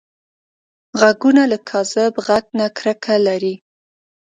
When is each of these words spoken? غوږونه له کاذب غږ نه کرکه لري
غوږونه 0.99 1.43
له 1.51 1.57
کاذب 1.69 2.13
غږ 2.25 2.45
نه 2.59 2.65
کرکه 2.77 3.15
لري 3.27 3.55